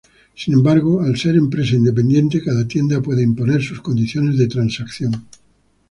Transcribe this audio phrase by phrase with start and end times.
[0.33, 5.27] Sin embargo, al ser empresas independientes, cada tienda puede imponer sus condiciones de transacción.